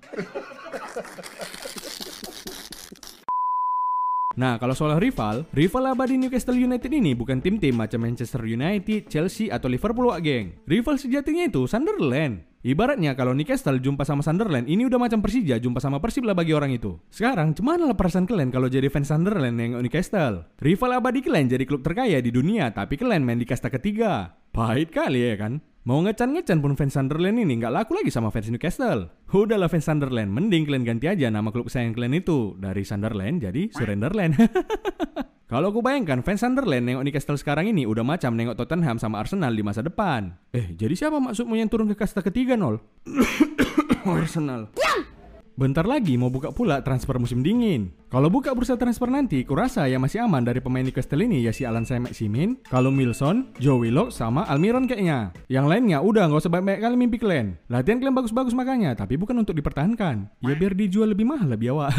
Nah, 4.39 4.55
kalau 4.55 4.71
soal 4.71 5.03
rival, 5.03 5.43
rival 5.51 5.91
abadi 5.91 6.15
Newcastle 6.15 6.55
United 6.55 6.95
ini 6.95 7.11
bukan 7.11 7.43
tim-tim 7.43 7.75
macam 7.75 8.07
Manchester 8.07 8.47
United, 8.47 9.11
Chelsea, 9.11 9.51
atau 9.51 9.67
Liverpool 9.67 10.15
wak 10.15 10.23
geng. 10.23 10.55
Rival 10.63 10.95
sejatinya 10.95 11.51
itu 11.51 11.67
Sunderland. 11.67 12.47
Ibaratnya 12.63 13.19
kalau 13.19 13.35
Newcastle 13.35 13.83
jumpa 13.83 14.07
sama 14.07 14.23
Sunderland, 14.23 14.71
ini 14.71 14.87
udah 14.87 14.95
macam 14.95 15.19
Persija 15.19 15.59
jumpa 15.59 15.83
sama 15.83 15.99
Persib 15.99 16.23
lah 16.23 16.39
bagi 16.39 16.55
orang 16.55 16.71
itu. 16.71 17.03
Sekarang, 17.11 17.51
cuman 17.51 17.91
lah 17.91 17.99
perasaan 17.99 18.31
kalian 18.31 18.55
kalau 18.55 18.71
jadi 18.71 18.87
fans 18.87 19.11
Sunderland 19.11 19.59
yang 19.59 19.75
Newcastle? 19.83 20.47
Rival 20.63 21.03
abadi 21.03 21.19
kalian 21.27 21.51
jadi 21.51 21.65
klub 21.67 21.83
terkaya 21.83 22.23
di 22.23 22.31
dunia, 22.31 22.71
tapi 22.71 22.95
kalian 22.95 23.27
main 23.27 23.43
di 23.43 23.47
kasta 23.47 23.67
ketiga. 23.75 24.39
Pahit 24.55 24.95
kali 24.95 25.35
ya 25.35 25.35
kan? 25.35 25.59
Mau 25.89 26.05
ngecan-ngecan 26.05 26.61
pun 26.61 26.77
fans 26.77 27.01
Sunderland 27.01 27.41
ini 27.41 27.57
nggak 27.57 27.73
laku 27.73 27.97
lagi 27.97 28.13
sama 28.13 28.29
fans 28.29 28.53
Newcastle. 28.53 29.09
Udahlah 29.33 29.73
fans 29.73 29.89
Sunderland, 29.89 30.29
mending 30.29 30.69
kalian 30.69 30.85
ganti 30.85 31.09
aja 31.09 31.33
nama 31.33 31.49
klub 31.49 31.73
sayang 31.73 31.97
kalian 31.97 32.21
itu 32.21 32.61
dari 32.61 32.85
Sunderland 32.85 33.41
jadi 33.41 33.73
Surrenderland. 33.73 34.37
Kalau 35.49 35.73
aku 35.73 35.81
bayangkan 35.81 36.21
fans 36.21 36.45
Sunderland 36.45 36.85
nengok 36.85 37.09
Newcastle 37.09 37.41
sekarang 37.41 37.73
ini 37.73 37.89
udah 37.89 38.05
macam 38.05 38.37
nengok 38.37 38.61
Tottenham 38.61 39.01
sama 39.01 39.25
Arsenal 39.25 39.57
di 39.57 39.65
masa 39.65 39.81
depan. 39.81 40.37
Eh, 40.53 40.77
jadi 40.77 40.93
siapa 40.93 41.25
maksudmu 41.25 41.57
yang 41.57 41.73
turun 41.73 41.89
ke 41.89 41.97
kasta 41.97 42.21
ketiga 42.21 42.53
nol? 42.53 42.85
Arsenal. 44.05 44.69
Bentar 45.59 45.91
lagi 45.91 46.15
mau 46.15 46.31
buka 46.31 46.55
pula 46.55 46.79
transfer 46.87 47.19
musim 47.19 47.43
dingin. 47.43 47.91
Kalau 48.15 48.31
buka 48.31 48.55
bursa 48.55 48.79
transfer 48.79 49.11
nanti, 49.11 49.43
kurasa 49.43 49.91
yang 49.91 49.99
masih 49.99 50.23
aman 50.23 50.47
dari 50.47 50.63
pemain 50.63 50.87
Newcastle 50.87 51.19
ini 51.19 51.43
ya 51.43 51.51
si 51.51 51.67
Alan 51.67 51.83
Samek 51.83 52.15
Simin, 52.15 52.63
Callum 52.71 52.95
Wilson, 52.95 53.51
Joe 53.59 53.75
Willock, 53.75 54.15
sama 54.15 54.47
Almiron 54.47 54.87
kayaknya. 54.87 55.35
Yang 55.51 55.67
lainnya 55.67 55.99
udah 55.99 56.31
nggak 56.31 56.47
usah 56.47 56.53
banyak 56.55 56.79
kali 56.79 56.95
mimpi 56.95 57.19
kalian. 57.19 57.59
Latihan 57.67 57.99
kalian 57.99 58.15
bagus-bagus 58.15 58.55
makanya, 58.55 58.95
tapi 58.95 59.19
bukan 59.19 59.43
untuk 59.43 59.59
dipertahankan. 59.59 60.31
Ya 60.47 60.55
biar 60.55 60.79
dijual 60.79 61.11
lebih 61.11 61.27
mahal 61.27 61.51
lebih 61.51 61.75
awak. 61.75 61.91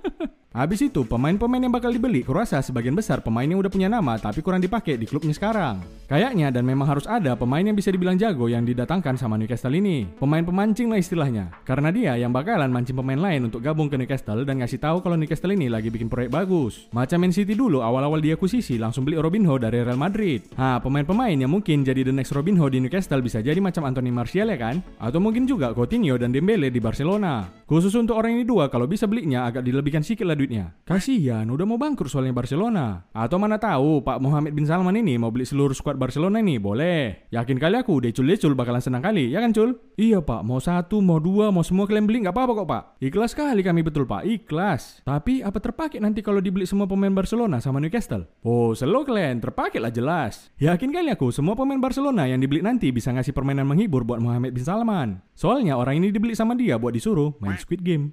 Habis 0.56 0.88
itu, 0.88 1.04
pemain-pemain 1.04 1.60
yang 1.60 1.76
bakal 1.76 1.92
dibeli, 1.92 2.24
kurasa 2.24 2.64
sebagian 2.64 2.96
besar 2.96 3.20
pemain 3.20 3.44
yang 3.44 3.60
udah 3.60 3.68
punya 3.68 3.92
nama 3.92 4.16
tapi 4.16 4.40
kurang 4.40 4.64
dipakai 4.64 4.96
di 4.96 5.04
klubnya 5.04 5.36
sekarang. 5.36 5.84
Kayaknya 6.04 6.52
dan 6.52 6.68
memang 6.68 6.84
harus 6.84 7.08
ada 7.08 7.32
pemain 7.32 7.64
yang 7.64 7.72
bisa 7.72 7.88
dibilang 7.88 8.20
jago 8.20 8.44
yang 8.44 8.68
didatangkan 8.68 9.16
sama 9.16 9.40
Newcastle 9.40 9.72
ini. 9.72 10.04
Pemain 10.20 10.44
pemancing 10.44 10.92
lah 10.92 11.00
istilahnya. 11.00 11.48
Karena 11.64 11.88
dia 11.88 12.12
yang 12.20 12.28
bakalan 12.28 12.68
mancing 12.68 12.92
pemain 12.92 13.16
lain 13.16 13.48
untuk 13.48 13.64
gabung 13.64 13.88
ke 13.88 13.96
Newcastle 13.96 14.44
dan 14.44 14.60
ngasih 14.60 14.76
tahu 14.76 15.00
kalau 15.00 15.16
Newcastle 15.16 15.56
ini 15.56 15.72
lagi 15.72 15.88
bikin 15.88 16.12
proyek 16.12 16.28
bagus. 16.28 16.92
Macam 16.92 17.24
Man 17.24 17.32
City 17.32 17.56
dulu 17.56 17.80
awal-awal 17.80 18.20
dia 18.20 18.36
akuisisi 18.36 18.76
langsung 18.76 19.08
beli 19.08 19.16
Robinho 19.16 19.56
dari 19.56 19.80
Real 19.80 19.96
Madrid. 19.96 20.44
Nah, 20.60 20.76
pemain-pemain 20.84 21.40
yang 21.40 21.48
mungkin 21.48 21.80
jadi 21.80 22.04
the 22.04 22.12
next 22.12 22.36
Robinho 22.36 22.68
di 22.68 22.84
Newcastle 22.84 23.24
bisa 23.24 23.40
jadi 23.40 23.56
macam 23.64 23.88
Anthony 23.88 24.12
Martial 24.12 24.52
ya 24.52 24.58
kan? 24.60 24.84
Atau 25.00 25.24
mungkin 25.24 25.48
juga 25.48 25.72
Coutinho 25.72 26.20
dan 26.20 26.36
Dembele 26.36 26.68
di 26.68 26.84
Barcelona. 26.84 27.48
Khusus 27.64 27.96
untuk 27.96 28.20
orang 28.20 28.36
ini 28.36 28.44
dua 28.44 28.68
kalau 28.68 28.84
bisa 28.84 29.08
belinya 29.08 29.48
agak 29.48 29.64
dilebihkan 29.64 30.04
sikit 30.04 30.28
lah 30.28 30.36
duitnya. 30.36 30.76
Kasihan, 30.84 31.48
udah 31.48 31.64
mau 31.64 31.80
bangkrut 31.80 32.12
soalnya 32.12 32.36
Barcelona. 32.36 33.08
Atau 33.16 33.40
mana 33.40 33.56
tahu 33.56 34.04
Pak 34.04 34.20
Mohammed 34.20 34.52
bin 34.52 34.68
Salman 34.68 35.00
ini 35.00 35.16
mau 35.16 35.32
beli 35.32 35.48
seluruh 35.48 35.72
skuad 35.72 35.96
Barcelona 35.96 36.44
ini, 36.44 36.60
boleh. 36.60 37.24
Yakin 37.32 37.56
kali 37.56 37.80
aku, 37.80 38.04
decul-decul 38.04 38.52
bakalan 38.52 38.84
senang 38.84 39.00
kali, 39.00 39.32
ya 39.32 39.40
kan 39.40 39.56
Cul? 39.56 39.80
Iya 39.96 40.20
Pak, 40.20 40.44
mau 40.44 40.60
satu, 40.60 41.00
mau 41.00 41.16
dua, 41.16 41.48
mau 41.48 41.64
semua 41.64 41.88
kalian 41.88 42.04
beli 42.04 42.28
nggak 42.28 42.36
apa-apa 42.36 42.52
kok 42.52 42.68
Pak. 42.68 42.82
Ikhlas 43.00 43.32
kali 43.32 43.64
kami 43.64 43.80
betul 43.80 44.04
Pak, 44.04 44.28
ikhlas. 44.28 45.00
Tapi 45.00 45.40
apa 45.40 45.56
terpakai 45.56 46.04
nanti 46.04 46.20
kalau 46.20 46.44
dibeli 46.44 46.68
semua 46.68 46.84
pemain 46.84 47.16
Barcelona 47.16 47.64
sama 47.64 47.80
Newcastle? 47.80 48.28
Oh, 48.44 48.76
selo 48.76 49.08
kalian, 49.08 49.40
terpakai 49.40 49.80
lah 49.80 49.88
jelas. 49.88 50.52
Yakin 50.60 50.92
kali 50.92 51.08
aku, 51.16 51.32
semua 51.32 51.56
pemain 51.56 51.80
Barcelona 51.80 52.28
yang 52.28 52.44
dibeli 52.44 52.60
nanti 52.60 52.92
bisa 52.92 53.08
ngasih 53.08 53.32
permainan 53.32 53.64
menghibur 53.64 54.04
buat 54.04 54.20
Mohammed 54.20 54.52
bin 54.52 54.68
Salman. 54.68 55.24
Soalnya 55.32 55.80
orang 55.80 55.96
ini 55.96 56.12
dibeli 56.12 56.36
sama 56.36 56.52
dia 56.52 56.76
buat 56.76 56.92
disuruh 56.92 57.32
main 57.40 57.53
Squid 57.58 57.84
Game. 57.84 58.12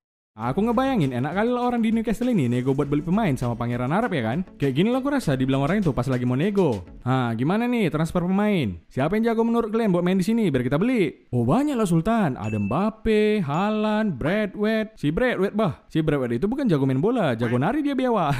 Aku 0.41 0.65
ngebayangin 0.65 1.13
enak 1.13 1.37
kali 1.37 1.53
lah 1.53 1.69
orang 1.69 1.85
di 1.85 1.93
Newcastle 1.93 2.33
ini 2.33 2.49
nego 2.49 2.73
buat 2.73 2.89
beli 2.89 3.05
pemain 3.05 3.29
sama 3.37 3.53
pangeran 3.53 3.93
Arab 3.93 4.09
ya 4.09 4.25
kan? 4.25 4.41
Kayak 4.57 4.73
gini 4.73 4.89
lah 4.89 4.97
aku 4.97 5.13
rasa 5.13 5.37
dibilang 5.37 5.61
orang 5.61 5.85
itu 5.85 5.93
pas 5.93 6.09
lagi 6.09 6.25
mau 6.25 6.33
nego. 6.33 6.81
Hah, 7.05 7.37
gimana 7.37 7.69
nih 7.69 7.93
transfer 7.93 8.25
pemain? 8.25 8.73
Siapa 8.89 9.21
yang 9.21 9.29
jago 9.29 9.45
menurut 9.45 9.69
kalian 9.69 9.93
buat 9.93 10.01
main 10.01 10.17
di 10.17 10.25
sini 10.25 10.49
biar 10.49 10.65
kita 10.65 10.81
beli? 10.81 11.29
Oh 11.29 11.45
banyak 11.45 11.77
lah 11.77 11.85
Sultan. 11.85 12.41
Ada 12.41 12.57
Mbappe, 12.57 13.45
Haaland, 13.45 14.17
Bradway. 14.17 14.89
Si 14.97 15.13
Bradway 15.13 15.53
bah, 15.53 15.85
si 15.93 16.01
Bradway 16.01 16.41
itu 16.41 16.49
bukan 16.49 16.65
jago 16.65 16.89
main 16.89 16.97
bola, 16.97 17.37
jago 17.37 17.61
nari 17.61 17.85
dia 17.85 17.93
biawa. 17.93 18.33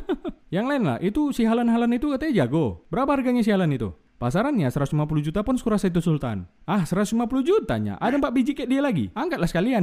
yang 0.56 0.64
lain 0.64 0.88
lah, 0.88 0.96
itu 1.04 1.36
si 1.36 1.44
Haaland 1.44 1.68
itu 1.92 2.16
katanya 2.16 2.48
jago. 2.48 2.88
Berapa 2.88 3.20
harganya 3.20 3.44
si 3.44 3.52
Haaland 3.52 3.76
itu? 3.76 3.92
Pasarannya 4.22 4.70
150 4.70 4.94
juta 5.18 5.42
pun 5.42 5.58
sekurasa 5.58 5.90
itu 5.90 5.98
Sultan. 5.98 6.46
Ah, 6.62 6.86
150 6.86 7.42
jutanya. 7.42 7.98
Ada 7.98 8.22
4 8.22 8.30
biji 8.30 8.54
kayak 8.54 8.70
dia 8.70 8.78
lagi. 8.78 9.10
Angkatlah 9.18 9.50
sekalian. 9.50 9.82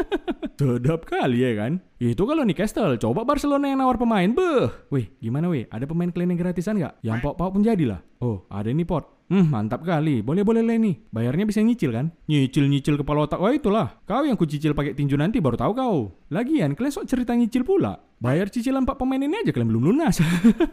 Sedap 0.56 1.04
kali 1.04 1.44
ya 1.44 1.52
kan? 1.52 1.84
Itu 2.00 2.24
kalau 2.24 2.48
Newcastle, 2.48 2.96
coba 2.96 3.28
Barcelona 3.28 3.68
yang 3.68 3.84
nawar 3.84 4.00
pemain. 4.00 4.32
Beh, 4.32 4.88
wih, 4.88 5.12
gimana 5.20 5.52
weh? 5.52 5.68
Ada 5.68 5.84
pemain 5.84 6.08
yang 6.08 6.40
gratisan 6.40 6.80
nggak? 6.80 7.04
Yang 7.04 7.28
pok-pok 7.28 7.60
pun 7.60 7.60
jadilah. 7.60 8.00
Oh, 8.24 8.48
ada 8.48 8.72
ini 8.72 8.88
pot. 8.88 9.04
Hmm, 9.28 9.52
mantap 9.52 9.84
kali. 9.84 10.24
Boleh-boleh 10.24 10.64
lah 10.64 10.80
ini. 10.80 11.04
Bayarnya 11.12 11.44
bisa 11.44 11.60
nyicil 11.60 11.92
kan? 11.92 12.08
Nyicil-nyicil 12.24 13.00
kepala 13.00 13.28
otak. 13.28 13.40
Oh 13.40 13.52
itulah. 13.52 14.00
Kau 14.08 14.24
yang 14.24 14.36
ku 14.40 14.48
cicil 14.48 14.72
pakai 14.72 14.96
tinju 14.96 15.16
nanti 15.20 15.44
baru 15.44 15.60
tahu 15.60 15.72
kau. 15.76 15.96
Lagian, 16.32 16.72
kalian 16.72 16.92
sok 16.92 17.08
cerita 17.08 17.36
nyicil 17.36 17.68
pula. 17.68 18.00
Bayar 18.24 18.48
cicilan 18.48 18.88
empat 18.88 18.96
pemain 18.96 19.20
ini 19.20 19.36
aja 19.36 19.52
kalian 19.52 19.68
belum 19.68 19.84
lunas. 19.92 20.16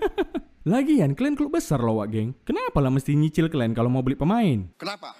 Lagian, 0.72 1.12
kalian 1.20 1.36
klub 1.36 1.52
besar 1.52 1.84
loh, 1.84 2.00
Wak 2.00 2.08
Geng. 2.08 2.32
Kenapa 2.48 2.80
lah 2.80 2.88
mesti 2.88 3.12
nyicil 3.12 3.52
kalian 3.52 3.76
kalau 3.76 3.92
mau 3.92 4.00
beli 4.00 4.16
pemain? 4.16 4.72
Kenapa? 4.80 5.12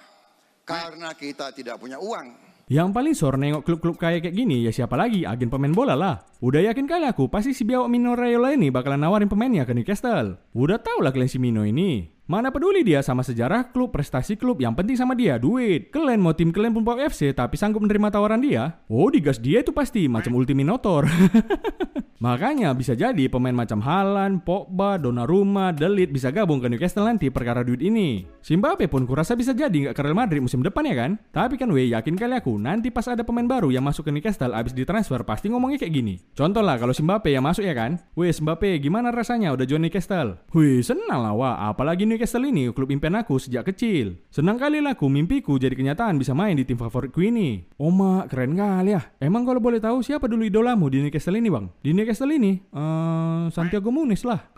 Karena 0.64 1.12
kita 1.12 1.52
tidak 1.52 1.76
punya 1.76 2.00
uang. 2.00 2.32
Yang 2.72 2.88
paling 2.88 3.12
sor 3.12 3.36
nengok 3.36 3.68
klub-klub 3.68 4.00
kaya 4.00 4.16
kayak 4.24 4.32
gini 4.32 4.64
ya 4.64 4.72
siapa 4.72 4.96
lagi? 4.96 5.28
Agen 5.28 5.52
pemain 5.52 5.76
bola 5.76 5.92
lah. 5.92 6.24
Udah 6.40 6.64
yakin 6.72 6.88
kali 6.88 7.04
aku 7.04 7.28
pasti 7.28 7.52
si 7.52 7.68
biawak 7.68 7.92
Mino 7.92 8.16
Raiola 8.16 8.56
ini 8.56 8.72
bakalan 8.72 9.04
nawarin 9.04 9.28
pemainnya 9.28 9.68
ke 9.68 9.76
Newcastle. 9.76 10.40
Udah 10.56 10.80
tau 10.80 11.04
lah 11.04 11.12
kalian 11.12 11.28
si 11.28 11.36
Mino 11.36 11.68
ini. 11.68 12.08
Mana 12.32 12.48
peduli 12.48 12.80
dia 12.80 13.04
sama 13.04 13.20
sejarah 13.20 13.76
klub, 13.76 13.92
prestasi 13.92 14.40
klub, 14.40 14.56
yang 14.56 14.72
penting 14.72 14.96
sama 14.96 15.12
dia 15.12 15.36
duit. 15.36 15.92
Kalian 15.92 16.16
mau 16.16 16.32
tim 16.32 16.48
kalian 16.48 16.72
pun 16.72 16.80
FC 16.96 17.28
tapi 17.36 17.60
sanggup 17.60 17.84
menerima 17.84 18.08
tawaran 18.08 18.40
dia? 18.40 18.80
Oh, 18.88 19.12
digas 19.12 19.36
dia 19.36 19.60
itu 19.60 19.68
pasti 19.68 20.08
macam 20.08 20.40
Ultiminator. 20.40 21.04
Makanya 22.22 22.70
bisa 22.70 22.94
jadi 22.94 23.26
pemain 23.26 23.50
macam 23.50 23.82
Haaland, 23.82 24.46
Pogba, 24.46 24.94
Donnarumma, 24.94 25.74
Delit 25.74 26.14
bisa 26.14 26.30
gabung 26.30 26.62
ke 26.62 26.70
Newcastle 26.70 27.02
nanti 27.02 27.34
perkara 27.34 27.66
duit 27.66 27.82
ini. 27.82 28.22
Simbape 28.38 28.86
pun 28.86 29.02
kurasa 29.10 29.34
bisa 29.34 29.50
jadi 29.50 29.90
nggak 29.90 29.98
ke 29.98 30.02
Real 30.06 30.14
Madrid 30.14 30.38
musim 30.38 30.62
depan 30.62 30.86
ya 30.86 30.94
kan? 30.94 31.18
Tapi 31.34 31.58
kan 31.58 31.66
weh 31.74 31.90
yakin 31.90 32.14
kali 32.14 32.38
aku 32.38 32.54
nanti 32.62 32.94
pas 32.94 33.10
ada 33.10 33.26
pemain 33.26 33.50
baru 33.50 33.74
yang 33.74 33.82
masuk 33.82 34.06
ke 34.06 34.14
Newcastle 34.14 34.54
abis 34.54 34.70
ditransfer 34.70 35.18
pasti 35.26 35.50
ngomongnya 35.50 35.82
kayak 35.82 35.98
gini. 35.98 36.14
Contoh 36.38 36.62
lah 36.62 36.78
kalau 36.78 36.94
Simbape 36.94 37.34
yang 37.34 37.42
masuk 37.42 37.66
ya 37.66 37.74
kan? 37.74 37.98
Weh 38.14 38.30
Simbape 38.30 38.78
gimana 38.78 39.10
rasanya 39.10 39.50
udah 39.50 39.66
join 39.66 39.82
Newcastle? 39.82 40.38
Wih 40.54 40.78
senang 40.86 41.26
lah 41.26 41.34
wah 41.34 41.74
apalagi 41.74 42.06
Newcastle 42.06 42.21
ini 42.22 42.70
klub 42.70 42.88
impian 42.94 43.18
aku 43.18 43.36
sejak 43.42 43.74
kecil. 43.74 44.16
Senang 44.30 44.56
kali 44.56 44.78
lah 44.78 44.94
aku 44.94 45.10
mimpiku 45.10 45.58
jadi 45.58 45.74
kenyataan 45.74 46.16
bisa 46.16 46.32
main 46.32 46.54
di 46.54 46.62
tim 46.62 46.78
favoritku 46.78 47.18
ini. 47.18 47.66
Oma 47.76 48.30
keren 48.30 48.54
kali 48.54 48.94
ya. 48.94 49.02
Emang 49.18 49.42
kalau 49.42 49.58
boleh 49.58 49.82
tahu 49.82 50.00
siapa 50.00 50.30
dulu 50.30 50.46
idolamu 50.46 50.86
di 50.86 51.02
Newcastle 51.02 51.36
ini 51.36 51.48
bang? 51.50 51.66
Di 51.82 51.90
Newcastle 51.90 52.30
ini? 52.30 52.62
Uh, 52.70 53.50
Santiago 53.50 53.90
Muniz 53.90 54.22
lah. 54.22 54.52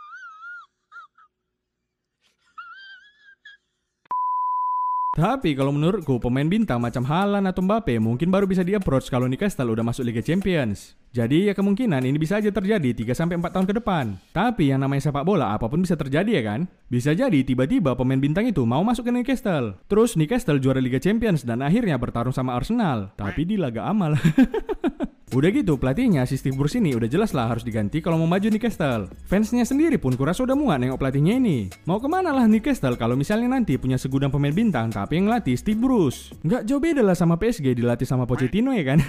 Tapi 5.14 5.54
kalau 5.54 5.71
menurutku 5.71 6.18
pemain 6.18 6.42
bintang 6.42 6.83
macam 6.83 7.06
Haaland 7.06 7.47
atau 7.47 7.62
Mbappe 7.62 8.02
mungkin 8.02 8.35
baru 8.35 8.50
bisa 8.50 8.66
di-approach 8.66 9.06
kalau 9.06 9.30
Newcastle 9.30 9.71
udah 9.71 9.87
masuk 9.87 10.11
Liga 10.11 10.18
Champions. 10.18 10.99
Jadi 11.14 11.47
ya 11.47 11.54
kemungkinan 11.54 12.02
ini 12.02 12.18
bisa 12.18 12.42
aja 12.42 12.50
terjadi 12.50 12.90
3 12.90 13.14
sampai 13.14 13.38
4 13.38 13.54
tahun 13.54 13.66
ke 13.71 13.75
depan. 13.78 14.18
Tapi 14.35 14.75
yang 14.75 14.83
namanya 14.83 15.06
sepak 15.06 15.23
bola 15.23 15.54
apa 15.54 15.71
pun 15.71 15.87
bisa 15.87 15.94
terjadi 15.94 16.26
ya 16.26 16.42
kan? 16.42 16.66
Bisa 16.90 17.14
jadi 17.14 17.47
tiba-tiba 17.47 17.94
pemain 17.94 18.18
bintang 18.18 18.50
itu 18.50 18.66
mau 18.66 18.83
masuk 18.83 19.06
ke 19.06 19.14
Newcastle. 19.14 19.78
Terus 19.87 20.18
Newcastle 20.18 20.59
juara 20.59 20.83
Liga 20.83 20.99
Champions 20.99 21.47
dan 21.47 21.62
akhirnya 21.62 21.94
bertarung 21.94 22.35
sama 22.35 22.59
Arsenal. 22.59 23.14
Tapi 23.14 23.47
di 23.47 23.54
laga 23.54 23.87
amal. 23.87 24.18
Udah 25.33 25.49
gitu 25.49 25.81
pelatihnya 25.81 26.28
si 26.28 26.37
Steve 26.37 26.52
Bruce 26.52 26.76
ini 26.76 26.93
udah 26.93 27.09
jelas 27.09 27.33
lah 27.33 27.49
harus 27.49 27.64
diganti 27.64 28.04
kalau 28.04 28.21
mau 28.21 28.28
maju 28.28 28.45
Newcastle. 28.52 29.09
Fansnya 29.25 29.64
sendiri 29.64 29.97
pun 29.97 30.12
kurasa 30.12 30.45
udah 30.45 30.52
muat 30.52 30.76
nengok 30.76 31.00
pelatihnya 31.00 31.40
ini. 31.40 31.73
Mau 31.88 31.97
ke 31.97 32.09
mana 32.11 32.37
lah 32.37 32.45
Newcastle 32.45 33.00
kalau 33.00 33.16
misalnya 33.16 33.49
nanti 33.49 33.81
punya 33.81 33.97
segudang 33.97 34.28
pemain 34.28 34.52
bintang 34.52 34.93
tapi 34.93 35.23
yang 35.23 35.33
latih 35.33 35.57
Steve 35.57 35.81
Bruce. 35.81 36.37
Nggak 36.45 36.69
jauh 36.69 36.83
beda 36.83 37.00
lah 37.00 37.16
sama 37.16 37.40
PSG 37.40 37.73
dilatih 37.73 38.04
sama 38.04 38.28
Pochettino 38.28 38.76
ya 38.76 38.85
kan? 38.85 39.00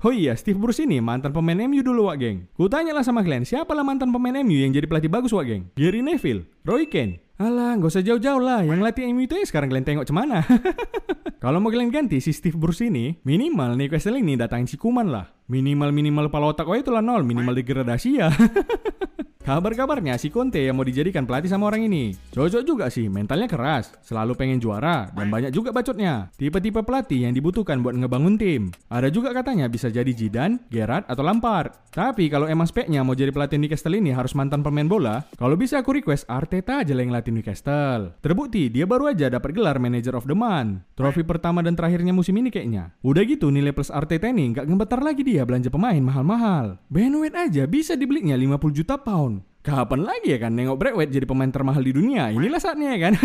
Oh 0.00 0.16
iya, 0.16 0.32
Steve 0.32 0.56
Bruce 0.56 0.80
ini 0.80 0.96
mantan 0.96 1.28
pemain 1.28 1.60
MU 1.68 1.84
dulu, 1.84 2.08
Wak 2.08 2.24
Geng. 2.24 2.48
Kutanyalah 2.56 3.04
sama 3.04 3.20
kalian, 3.20 3.44
siapa 3.44 3.76
lah 3.76 3.84
mantan 3.84 4.08
pemain 4.08 4.32
MU 4.40 4.56
yang 4.56 4.72
jadi 4.72 4.88
pelatih 4.88 5.12
bagus, 5.12 5.28
Wak 5.28 5.44
Geng? 5.44 5.68
Gary 5.76 6.00
Neville, 6.00 6.48
Roy 6.64 6.88
Keane. 6.88 7.20
Alah, 7.40 7.72
nggak 7.80 7.88
usah 7.88 8.04
jauh-jauh 8.04 8.36
lah. 8.36 8.60
Yang 8.68 8.80
latih 8.84 9.08
MU 9.16 9.24
itu 9.24 9.32
ya 9.32 9.48
sekarang 9.48 9.72
kalian 9.72 9.88
tengok 9.88 10.04
cemana. 10.04 10.44
Kalau 11.42 11.56
mau 11.56 11.72
kalian 11.72 11.88
ganti 11.88 12.20
si 12.20 12.36
Steve 12.36 12.60
Bruce 12.60 12.84
ini, 12.84 13.16
minimal 13.24 13.80
Newcastle 13.80 14.20
ini 14.20 14.36
datangin 14.36 14.68
si 14.68 14.76
Kuman 14.76 15.08
lah. 15.08 15.24
Minimal-minimal 15.48 16.28
pala 16.28 16.52
otak, 16.52 16.68
oh 16.68 16.76
itulah 16.76 17.00
nol. 17.00 17.24
Minimal 17.24 17.56
degradasi 17.56 18.20
ya. 18.20 18.28
Kabar-kabarnya 19.40 20.20
si 20.20 20.28
Conte 20.28 20.60
yang 20.60 20.76
mau 20.76 20.84
dijadikan 20.84 21.24
pelatih 21.24 21.48
sama 21.48 21.72
orang 21.72 21.88
ini. 21.88 22.12
Cocok 22.28 22.60
juga 22.60 22.92
sih, 22.92 23.08
mentalnya 23.08 23.48
keras, 23.48 23.96
selalu 24.04 24.36
pengen 24.36 24.60
juara, 24.60 25.08
dan 25.16 25.32
banyak 25.32 25.48
juga 25.48 25.72
bacotnya. 25.72 26.28
Tipe-tipe 26.36 26.84
pelatih 26.84 27.24
yang 27.24 27.32
dibutuhkan 27.32 27.80
buat 27.80 27.96
ngebangun 27.96 28.36
tim. 28.36 28.68
Ada 28.92 29.08
juga 29.08 29.32
katanya 29.32 29.64
bisa 29.72 29.88
jadi 29.88 30.12
Zidane, 30.12 30.60
Gerrard, 30.68 31.08
atau 31.08 31.24
Lampard. 31.24 31.72
Tapi 31.90 32.28
kalau 32.28 32.46
emang 32.46 32.68
speknya 32.68 33.00
mau 33.00 33.16
jadi 33.16 33.32
pelatih 33.32 33.56
Newcastle 33.56 33.96
ini 33.96 34.12
harus 34.12 34.36
mantan 34.36 34.60
pemain 34.60 34.86
bola, 34.86 35.24
kalau 35.40 35.56
bisa 35.56 35.80
aku 35.80 35.96
request 35.96 36.28
Arteta 36.28 36.84
aja 36.84 36.92
yang 36.92 37.08
latih 37.10 37.32
Newcastle. 37.32 38.14
Terbukti, 38.20 38.68
dia 38.68 38.84
baru 38.84 39.10
aja 39.10 39.32
dapat 39.32 39.56
gelar 39.56 39.80
Manager 39.80 40.20
of 40.20 40.28
the 40.28 40.36
Month. 40.36 40.84
Trofi 40.94 41.24
pertama 41.24 41.64
dan 41.64 41.74
terakhirnya 41.74 42.12
musim 42.12 42.36
ini 42.36 42.52
kayaknya. 42.52 42.92
Udah 43.00 43.24
gitu 43.24 43.48
nilai 43.48 43.72
plus 43.72 43.88
Arteta 43.88 44.28
ini 44.28 44.52
nggak 44.52 44.68
ngebetar 44.68 45.00
lagi 45.00 45.24
dia 45.24 45.48
belanja 45.48 45.72
pemain 45.72 45.98
mahal-mahal. 45.98 46.76
Ben 46.92 47.10
aja 47.32 47.64
bisa 47.64 47.96
dibelinya 47.96 48.36
50 48.36 48.76
juta 48.76 49.00
pound. 49.00 49.39
Kapan 49.60 50.08
lagi 50.08 50.32
ya 50.32 50.40
kan 50.40 50.56
nengok 50.56 50.80
Bradway 50.80 51.04
jadi 51.04 51.28
pemain 51.28 51.52
termahal 51.52 51.84
di 51.84 51.92
dunia? 51.92 52.32
Inilah 52.32 52.56
saatnya 52.56 52.96
ya 52.96 52.98
kan. 53.08 53.20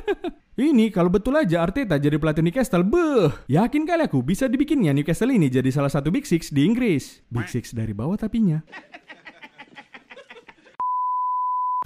ini 0.66 0.90
kalau 0.90 1.06
betul 1.06 1.38
aja 1.38 1.62
Arteta 1.62 1.94
jadi 1.94 2.18
pelatih 2.18 2.42
Newcastle, 2.42 2.82
beh, 2.82 3.30
yakin 3.46 3.86
kali 3.86 4.10
aku 4.10 4.18
bisa 4.18 4.50
dibikinnya 4.50 4.90
Newcastle 4.90 5.30
ini 5.30 5.46
jadi 5.46 5.70
salah 5.70 5.86
satu 5.86 6.10
Big 6.10 6.26
Six 6.26 6.50
di 6.50 6.66
Inggris. 6.66 7.22
Big 7.30 7.46
Six 7.46 7.70
dari 7.70 7.94
bawah 7.94 8.18
tapinya. 8.18 8.66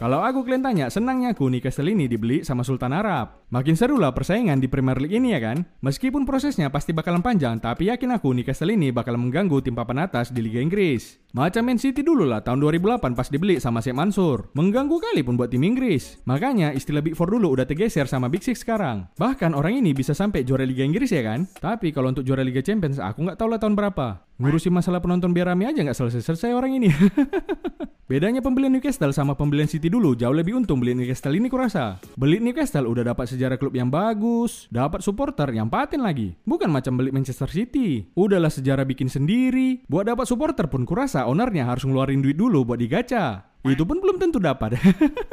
Kalau 0.00 0.24
aku 0.24 0.48
kalian 0.48 0.64
tanya, 0.64 0.88
senangnya 0.88 1.36
aku 1.36 1.52
Newcastle 1.52 1.92
ini 1.92 2.08
dibeli 2.08 2.40
sama 2.40 2.64
Sultan 2.64 2.96
Arab. 2.96 3.39
Makin 3.50 3.74
seru 3.74 3.98
lah 3.98 4.14
persaingan 4.14 4.62
di 4.62 4.70
Premier 4.70 4.94
League 5.02 5.18
ini 5.18 5.34
ya 5.34 5.42
kan? 5.42 5.66
Meskipun 5.82 6.22
prosesnya 6.22 6.70
pasti 6.70 6.94
bakalan 6.94 7.18
panjang, 7.18 7.58
tapi 7.58 7.90
yakin 7.90 8.14
aku 8.14 8.30
Newcastle 8.30 8.70
ini 8.70 8.94
bakal 8.94 9.18
mengganggu 9.18 9.58
tim 9.58 9.74
papan 9.74 10.06
atas 10.06 10.30
di 10.30 10.38
Liga 10.38 10.62
Inggris. 10.62 11.18
Macam 11.34 11.66
Man 11.66 11.74
City 11.74 12.06
dulu 12.06 12.30
lah 12.30 12.46
tahun 12.46 12.62
2008 12.62 13.10
pas 13.10 13.26
dibeli 13.26 13.58
sama 13.58 13.82
Sheikh 13.82 13.98
Mansur. 13.98 14.54
Mengganggu 14.54 15.02
kali 15.02 15.26
pun 15.26 15.34
buat 15.34 15.50
tim 15.50 15.66
Inggris. 15.66 16.22
Makanya 16.30 16.70
istilah 16.70 17.02
Big 17.02 17.18
Four 17.18 17.34
dulu 17.34 17.50
udah 17.58 17.66
tergeser 17.66 18.06
sama 18.06 18.30
Big 18.30 18.46
Six 18.46 18.62
sekarang. 18.62 19.10
Bahkan 19.18 19.50
orang 19.50 19.82
ini 19.82 19.98
bisa 19.98 20.14
sampai 20.14 20.46
juara 20.46 20.62
Liga 20.62 20.86
Inggris 20.86 21.10
ya 21.10 21.26
kan? 21.26 21.50
Tapi 21.50 21.90
kalau 21.90 22.14
untuk 22.14 22.22
juara 22.22 22.46
Liga 22.46 22.62
Champions 22.62 23.02
aku 23.02 23.26
nggak 23.26 23.38
tahu 23.38 23.50
lah 23.50 23.58
tahun 23.58 23.74
berapa. 23.74 24.30
Ngurusin 24.38 24.70
masalah 24.72 25.02
penonton 25.02 25.34
biar 25.34 25.50
rame 25.50 25.66
aja 25.66 25.82
nggak 25.82 25.98
selesai-selesai 25.98 26.54
orang 26.54 26.78
ini. 26.78 26.88
Bedanya 28.10 28.42
pembelian 28.42 28.74
Newcastle 28.74 29.14
sama 29.14 29.38
pembelian 29.38 29.70
City 29.70 29.86
dulu 29.86 30.18
jauh 30.18 30.34
lebih 30.34 30.58
untung 30.58 30.82
beli 30.82 30.98
Newcastle 30.98 31.30
ini 31.30 31.46
kurasa. 31.46 32.02
Beli 32.18 32.42
Newcastle 32.42 32.90
udah 32.90 33.14
dapat 33.14 33.30
sejarah 33.40 33.56
klub 33.56 33.72
yang 33.72 33.88
bagus, 33.88 34.68
dapat 34.68 35.00
supporter 35.00 35.48
yang 35.48 35.72
paten 35.72 36.04
lagi. 36.04 36.36
Bukan 36.44 36.68
macam 36.68 37.00
beli 37.00 37.08
Manchester 37.08 37.48
City. 37.48 38.04
Udahlah 38.12 38.52
sejarah 38.52 38.84
bikin 38.84 39.08
sendiri. 39.08 39.80
Buat 39.88 40.12
dapat 40.12 40.28
supporter 40.28 40.68
pun 40.68 40.84
kurasa 40.84 41.24
ownernya 41.24 41.64
harus 41.64 41.88
ngeluarin 41.88 42.20
duit 42.20 42.36
dulu 42.36 42.68
buat 42.68 42.76
digacha. 42.76 43.48
Itu 43.64 43.88
pun 43.88 44.04
belum 44.04 44.20
tentu 44.20 44.36
dapat. 44.36 44.76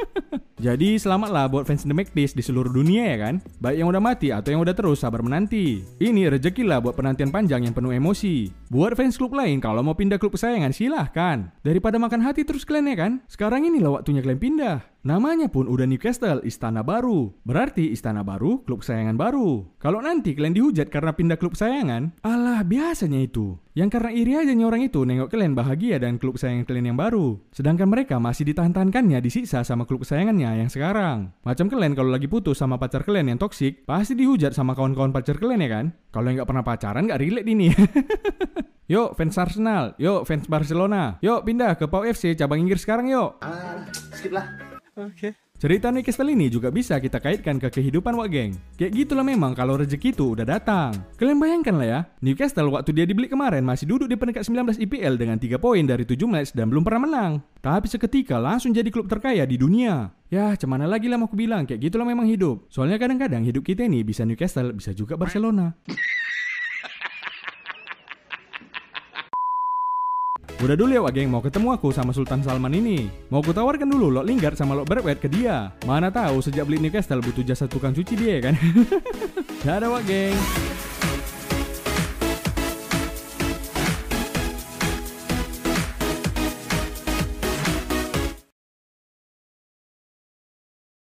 Jadi 0.64 0.96
selamatlah 0.96 1.52
buat 1.52 1.68
fans 1.68 1.84
The 1.84 1.92
McPeace 1.92 2.32
di 2.32 2.40
seluruh 2.40 2.72
dunia 2.72 3.12
ya 3.12 3.16
kan. 3.28 3.34
Baik 3.60 3.84
yang 3.84 3.92
udah 3.92 4.00
mati 4.00 4.32
atau 4.32 4.56
yang 4.56 4.64
udah 4.64 4.72
terus 4.72 5.04
sabar 5.04 5.20
menanti. 5.20 5.84
Ini 6.00 6.32
rezeki 6.32 6.64
lah 6.64 6.80
buat 6.80 6.96
penantian 6.96 7.28
panjang 7.28 7.68
yang 7.68 7.76
penuh 7.76 7.92
emosi. 7.92 8.57
Buat 8.68 9.00
fans 9.00 9.16
klub 9.16 9.32
lain 9.32 9.64
kalau 9.64 9.80
mau 9.80 9.96
pindah 9.96 10.20
klub 10.20 10.36
kesayangan 10.36 10.76
silahkan. 10.76 11.56
Daripada 11.64 11.96
makan 11.96 12.20
hati 12.20 12.44
terus 12.44 12.68
kalian 12.68 12.92
ya 12.92 12.96
kan. 13.00 13.12
Sekarang 13.24 13.64
inilah 13.64 13.96
waktunya 13.96 14.20
kalian 14.20 14.36
pindah. 14.36 14.84
Namanya 15.08 15.48
pun 15.48 15.64
udah 15.64 15.88
Newcastle, 15.88 16.44
istana 16.44 16.84
baru. 16.84 17.32
Berarti 17.40 17.88
istana 17.96 18.20
baru, 18.20 18.60
klub 18.68 18.84
kesayangan 18.84 19.16
baru. 19.16 19.64
Kalau 19.80 20.04
nanti 20.04 20.36
kalian 20.36 20.52
dihujat 20.52 20.92
karena 20.92 21.16
pindah 21.16 21.40
klub 21.40 21.56
kesayangan, 21.56 22.12
alah 22.20 22.60
biasanya 22.60 23.24
itu. 23.24 23.56
Yang 23.72 23.94
karena 23.94 24.10
iri 24.12 24.32
aja 24.36 24.52
nih 24.52 24.66
orang 24.68 24.84
itu 24.84 25.06
nengok 25.06 25.32
kalian 25.32 25.56
bahagia 25.56 25.96
dan 25.96 26.20
klub 26.20 26.36
kesayangan 26.36 26.68
kalian 26.68 26.92
yang 26.92 26.98
baru. 26.98 27.40
Sedangkan 27.56 27.88
mereka 27.88 28.20
masih 28.20 28.52
ditahan-tahankannya 28.52 29.16
disiksa 29.24 29.64
sama 29.64 29.88
klub 29.88 30.04
kesayangannya 30.04 30.66
yang 30.66 30.68
sekarang. 30.68 31.32
Macam 31.40 31.72
kalian 31.72 31.96
kalau 31.96 32.12
lagi 32.12 32.28
putus 32.28 32.60
sama 32.60 32.76
pacar 32.76 33.00
kalian 33.06 33.32
yang 33.32 33.40
toksik, 33.40 33.88
pasti 33.88 34.12
dihujat 34.12 34.52
sama 34.52 34.76
kawan-kawan 34.76 35.14
pacar 35.14 35.40
kalian 35.40 35.64
ya 35.64 35.70
kan? 35.72 35.86
Kalau 36.12 36.26
yang 36.28 36.42
nggak 36.42 36.50
pernah 36.52 36.64
pacaran 36.66 37.08
nggak 37.08 37.20
relate 37.22 37.48
ini. 37.48 37.66
yuk 38.92 39.14
fans 39.14 39.36
Arsenal, 39.38 39.94
yuk 40.00 40.24
fans 40.24 40.46
Barcelona, 40.48 41.16
yuk 41.20 41.44
pindah 41.44 41.76
ke 41.76 41.84
Pau 41.86 42.02
FC 42.02 42.34
cabang 42.34 42.62
Inggris 42.62 42.82
sekarang 42.82 43.10
yuk. 43.10 43.38
skip 44.14 44.32
lah. 44.34 44.46
Cerita 45.58 45.90
Newcastle 45.90 46.30
ini 46.30 46.46
juga 46.46 46.70
bisa 46.70 47.02
kita 47.02 47.18
kaitkan 47.18 47.58
ke 47.58 47.66
kehidupan 47.66 48.14
Wak 48.14 48.30
Geng. 48.30 48.54
Kayak 48.78 48.94
gitulah 48.94 49.26
memang 49.26 49.58
kalau 49.58 49.74
rezeki 49.74 50.14
itu 50.14 50.38
udah 50.38 50.46
datang. 50.46 50.94
Kalian 51.18 51.34
bayangkan 51.42 51.74
lah 51.74 51.88
ya, 51.90 52.00
Newcastle 52.22 52.70
waktu 52.70 52.94
dia 52.94 53.02
dibeli 53.02 53.26
kemarin 53.26 53.66
masih 53.66 53.90
duduk 53.90 54.06
di 54.06 54.14
peringkat 54.14 54.46
19 54.46 54.78
IPL 54.78 55.18
dengan 55.18 55.34
3 55.34 55.58
poin 55.58 55.82
dari 55.82 56.06
7 56.06 56.14
match 56.30 56.54
dan 56.54 56.70
belum 56.70 56.86
pernah 56.86 57.02
menang. 57.02 57.32
Tapi 57.58 57.90
seketika 57.90 58.38
langsung 58.38 58.70
jadi 58.70 58.86
klub 58.86 59.10
terkaya 59.10 59.42
di 59.50 59.58
dunia. 59.58 60.14
Ya, 60.30 60.54
cemana 60.54 60.86
lagi 60.86 61.10
lah 61.10 61.18
mau 61.18 61.26
aku 61.26 61.34
bilang, 61.34 61.66
kayak 61.66 61.90
gitulah 61.90 62.06
memang 62.06 62.30
hidup. 62.30 62.70
Soalnya 62.70 63.02
kadang-kadang 63.02 63.42
hidup 63.42 63.66
kita 63.66 63.82
ini 63.82 64.06
bisa 64.06 64.22
Newcastle, 64.22 64.70
bisa 64.78 64.94
juga 64.94 65.18
Barcelona. 65.18 65.74
Udah 70.58 70.74
dulu 70.74 70.90
ya 70.90 70.98
Wak 70.98 71.14
geng, 71.14 71.30
mau 71.30 71.38
ketemu 71.38 71.78
aku 71.78 71.94
sama 71.94 72.10
Sultan 72.10 72.42
Salman 72.42 72.74
ini. 72.74 73.06
Mau 73.30 73.38
ku 73.38 73.54
tawarkan 73.54 73.86
dulu 73.86 74.10
Lok 74.10 74.26
Lingard 74.26 74.58
sama 74.58 74.74
Lok 74.74 74.90
Berwet 74.90 75.22
ke 75.22 75.30
dia. 75.30 75.70
Mana 75.86 76.10
tahu 76.10 76.42
sejak 76.42 76.66
beli 76.66 76.82
Newcastle 76.82 77.22
butuh 77.22 77.46
jasa 77.46 77.70
tukang 77.70 77.94
cuci 77.94 78.18
dia 78.18 78.42
ya 78.42 78.50
kan. 78.50 78.54
Dadah 79.62 79.86
Wak 79.86 80.02
geng. 80.10 80.34